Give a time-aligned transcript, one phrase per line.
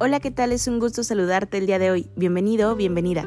[0.00, 0.52] Hola, ¿qué tal?
[0.52, 2.08] Es un gusto saludarte el día de hoy.
[2.14, 3.26] Bienvenido, bienvenida.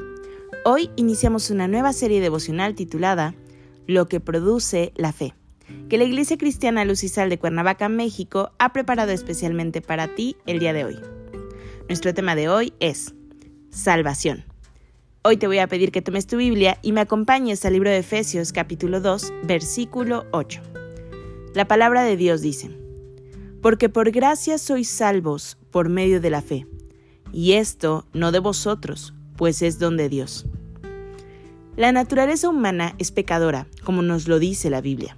[0.63, 3.35] Hoy iniciamos una nueva serie devocional titulada
[3.87, 5.33] Lo que produce la fe,
[5.89, 10.71] que la Iglesia Cristiana Lucisal de Cuernavaca, México, ha preparado especialmente para ti el día
[10.71, 10.99] de hoy.
[11.89, 13.15] Nuestro tema de hoy es
[13.69, 14.45] Salvación.
[15.23, 17.97] Hoy te voy a pedir que tomes tu Biblia y me acompañes al libro de
[17.97, 20.61] Efesios capítulo 2, versículo 8.
[21.53, 22.71] La palabra de Dios dice,
[23.61, 26.65] Porque por gracia sois salvos por medio de la fe.
[27.31, 30.45] Y esto no de vosotros, pues es don de Dios.
[31.77, 35.17] La naturaleza humana es pecadora, como nos lo dice la Biblia.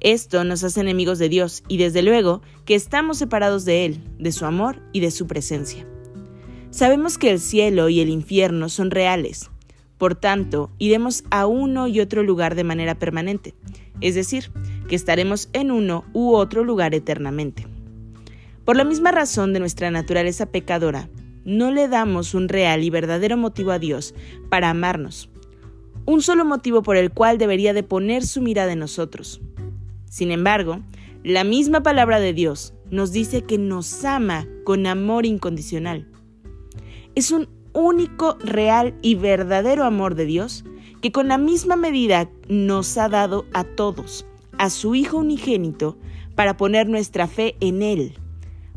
[0.00, 4.32] Esto nos hace enemigos de Dios y desde luego que estamos separados de Él, de
[4.32, 5.86] su amor y de su presencia.
[6.70, 9.50] Sabemos que el cielo y el infierno son reales,
[10.02, 13.54] por tanto, iremos a uno y otro lugar de manera permanente,
[14.00, 14.50] es decir,
[14.92, 17.66] que estaremos en uno u otro lugar eternamente.
[18.66, 21.08] Por la misma razón de nuestra naturaleza pecadora,
[21.46, 24.14] no le damos un real y verdadero motivo a Dios
[24.50, 25.30] para amarnos,
[26.04, 29.40] un solo motivo por el cual debería de poner su mirada en nosotros.
[30.10, 30.80] Sin embargo,
[31.24, 36.06] la misma palabra de Dios nos dice que nos ama con amor incondicional.
[37.14, 40.66] Es un único, real y verdadero amor de Dios
[41.00, 44.26] que con la misma medida nos ha dado a todos,
[44.62, 45.98] a su Hijo unigénito,
[46.34, 48.14] para poner nuestra fe en Él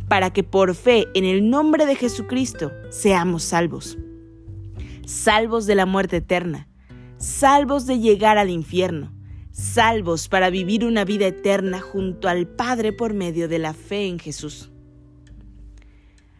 [0.07, 3.97] para que por fe en el nombre de Jesucristo seamos salvos.
[5.05, 6.67] Salvos de la muerte eterna,
[7.17, 9.13] salvos de llegar al infierno,
[9.51, 14.19] salvos para vivir una vida eterna junto al Padre por medio de la fe en
[14.19, 14.71] Jesús.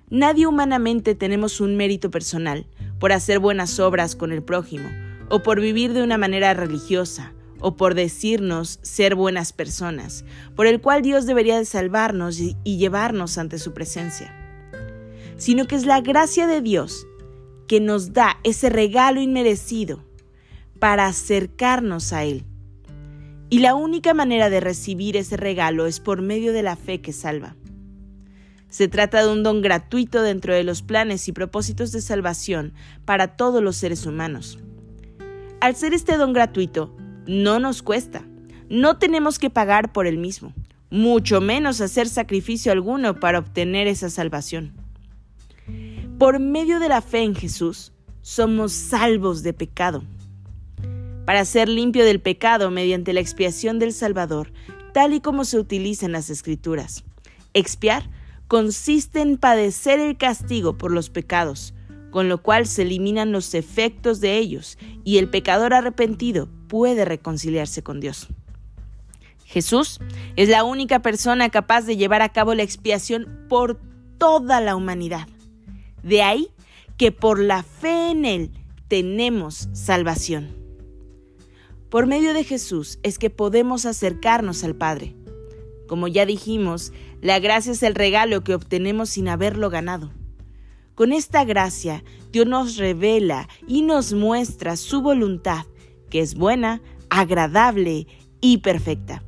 [0.09, 2.68] Nadie humanamente tenemos un mérito personal
[3.00, 4.90] por hacer buenas obras con el prójimo
[5.30, 10.82] o por vivir de una manera religiosa o por decirnos ser buenas personas, por el
[10.82, 14.34] cual Dios debería de salvarnos y, llevarnos ante su presencia,
[15.38, 17.08] sino que es la gracia de Dios
[17.68, 20.04] que nos da ese regalo inmerecido
[20.80, 22.46] para acercarnos a Él.
[23.50, 27.14] Y la única manera de recibir ese regalo es por medio de la fe que
[27.14, 27.56] salva.
[28.70, 32.74] Se trata de un don gratuito dentro de los planes y propósitos de salvación
[33.06, 34.60] para todos los seres humanos.
[35.62, 36.94] Al ser este don gratuito,
[37.28, 38.25] no nos cuesta.
[38.69, 40.53] No tenemos que pagar por el mismo,
[40.90, 44.74] mucho menos hacer sacrificio alguno para obtener esa salvación.
[46.18, 47.91] Por medio de la fe en Jesús,
[48.22, 50.03] somos salvos de pecado.
[51.25, 54.52] Para ser limpio del pecado mediante la expiación del Salvador,
[54.94, 57.03] tal y como se utiliza en las Escrituras.
[57.53, 58.09] Expiar
[58.47, 61.74] consiste en padecer el castigo por los pecados,
[62.12, 67.84] con lo cual se eliminan los efectos de ellos y el pecador arrepentido puede reconciliarse
[67.84, 68.28] con Dios.
[69.46, 70.00] Jesús
[70.36, 73.80] es la única persona capaz de llevar a cabo la expiación por
[74.18, 75.28] toda la humanidad.
[76.04, 76.50] De ahí
[76.98, 78.52] que por la fe en Él
[78.88, 80.56] tenemos salvación.
[81.90, 85.16] Por medio de Jesús es que podemos acercarnos al Padre.
[85.88, 90.12] Como ya dijimos, la gracia es el regalo que obtenemos sin haberlo ganado.
[90.96, 95.66] Con esta gracia, Dios nos revela y nos muestra su voluntad,
[96.10, 98.08] que es buena, agradable
[98.42, 99.24] y perfecta.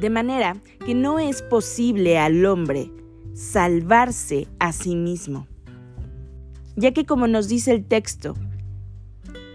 [0.00, 2.90] De manera que no es posible al hombre
[3.34, 5.46] salvarse a sí mismo.
[6.76, 8.34] Ya que como nos dice el texto,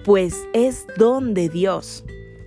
[0.06, 2.06] pues es don de Dios.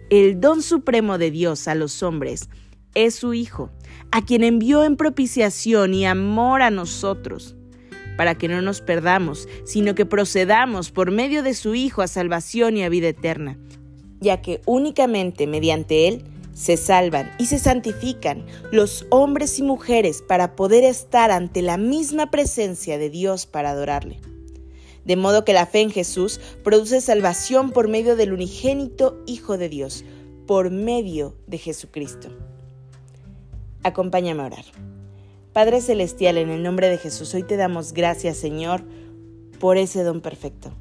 [0.09, 2.49] El don supremo de Dios a los hombres
[2.95, 3.71] es su Hijo,
[4.11, 7.57] a quien envió en propiciación y amor a nosotros
[8.21, 12.77] para que no nos perdamos, sino que procedamos por medio de su Hijo a salvación
[12.77, 13.57] y a vida eterna,
[14.21, 16.25] ya que únicamente mediante Él
[16.55, 22.31] se salvan y se santifican los hombres y mujeres para poder estar ante la misma
[22.31, 24.21] presencia de Dios para adorarle.
[25.05, 29.69] De modo que la fe en Jesús produce salvación por medio del unigénito Hijo de
[29.69, 30.05] Dios,
[30.47, 32.29] por medio de Jesucristo.
[33.83, 34.65] Acompáñame a orar.
[35.53, 38.83] Padre Celestial, en el nombre de Jesús, hoy te damos gracias, Señor,
[39.59, 40.73] por ese don perfecto.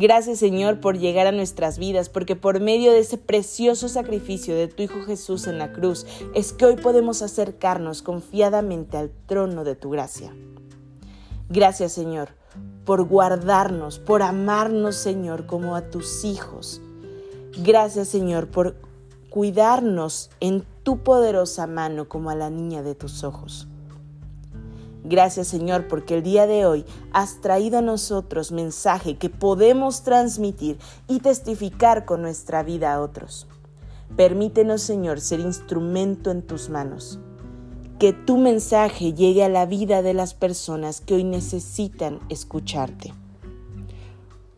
[0.00, 4.68] Gracias, Señor, por llegar a nuestras vidas, porque por medio de ese precioso sacrificio de
[4.68, 6.06] tu Hijo Jesús en la cruz,
[6.36, 10.32] es que hoy podemos acercarnos confiadamente al trono de tu gracia.
[11.48, 12.28] Gracias Señor
[12.84, 16.80] por guardarnos, por amarnos Señor como a tus hijos.
[17.64, 18.76] Gracias Señor por
[19.30, 23.66] cuidarnos en tu poderosa mano como a la niña de tus ojos.
[25.04, 30.78] Gracias Señor porque el día de hoy has traído a nosotros mensaje que podemos transmitir
[31.06, 33.46] y testificar con nuestra vida a otros.
[34.16, 37.20] Permítenos Señor ser instrumento en tus manos.
[37.98, 43.12] Que tu mensaje llegue a la vida de las personas que hoy necesitan escucharte.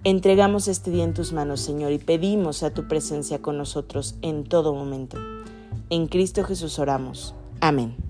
[0.05, 4.45] Entregamos este día en tus manos, Señor, y pedimos a tu presencia con nosotros en
[4.45, 5.19] todo momento.
[5.91, 7.35] En Cristo Jesús oramos.
[7.61, 8.10] Amén.